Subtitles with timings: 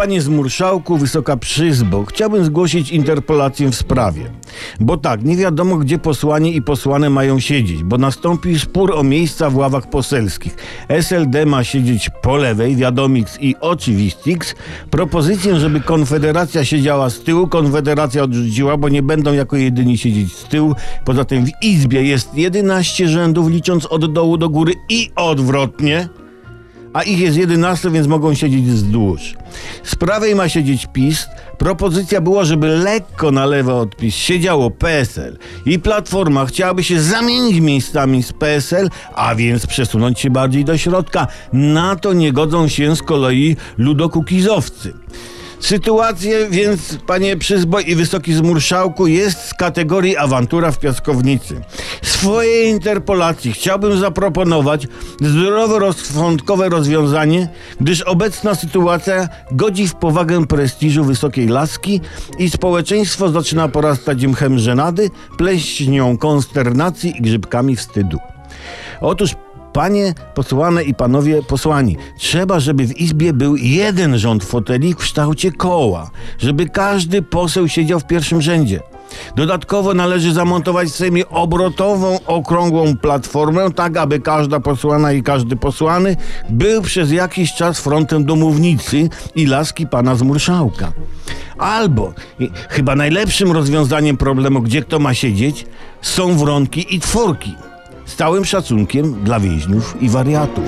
[0.00, 4.30] Panie Zmurszałku, Wysoka Przyzbo, chciałbym zgłosić interpolację w sprawie.
[4.80, 9.50] Bo tak, nie wiadomo gdzie posłani i posłane mają siedzieć, bo nastąpił spór o miejsca
[9.50, 10.56] w ławach poselskich.
[10.88, 14.54] SLD ma siedzieć po lewej, Wiadomix i Oczywistix.
[14.90, 20.44] Propozycję, żeby Konfederacja siedziała z tyłu, Konfederacja odrzuciła, bo nie będą jako jedyni siedzieć z
[20.44, 20.74] tyłu.
[21.04, 26.08] Poza tym w Izbie jest 11 rzędów, licząc od dołu do góry i odwrotnie
[26.92, 29.34] a ich jest 11, więc mogą siedzieć wzdłuż.
[29.84, 31.26] Z prawej ma siedzieć PiS.
[31.58, 37.60] Propozycja była, żeby lekko na lewo od PiS siedziało PSL i Platforma chciałaby się zamienić
[37.60, 41.26] miejscami z PSL, a więc przesunąć się bardziej do środka.
[41.52, 44.92] Na to nie godzą się z kolei ludokukizowcy.
[45.60, 51.60] Sytuację więc, panie Przyzboj i Wysoki Zmurszałku, jest z kategorii awantura w piaskownicy.
[52.02, 54.86] Swojej interpolacji chciałbym zaproponować
[55.20, 57.48] zdroworozsądkowe rozwiązanie,
[57.80, 62.00] gdyż obecna sytuacja godzi w powagę prestiżu wysokiej laski
[62.38, 68.18] i społeczeństwo zaczyna porastać mchem żenady, pleśnią konsternacji i grzybkami wstydu.
[69.00, 69.34] Otóż
[69.72, 75.52] Panie posłane i panowie posłani, trzeba, żeby w Izbie był jeden rząd foteli w kształcie
[75.52, 78.80] koła, żeby każdy poseł siedział w pierwszym rzędzie.
[79.36, 86.16] Dodatkowo należy zamontować w Sejmie obrotową, okrągłą platformę, tak aby każda posłana i każdy posłany
[86.50, 90.92] był przez jakiś czas frontem domównicy i laski pana Zmurszałka.
[91.58, 95.66] Albo, i chyba najlepszym rozwiązaniem problemu, gdzie kto ma siedzieć,
[96.02, 97.54] są wronki i tworki.
[98.10, 100.64] Z całym szacunkiem dla więźniów i wariatów.